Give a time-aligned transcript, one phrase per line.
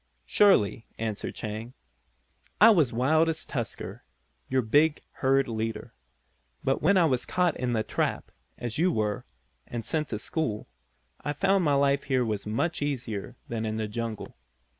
[0.25, 1.75] "Surely," answered Chang,
[2.59, 4.01] "I was as wild as Tusker,
[4.49, 5.93] your big herd leader.
[6.63, 9.25] But when I was caught in the trap, as you were,
[9.67, 10.67] and sent to school,
[11.23, 14.35] I found the life here was much easier than in the jungle.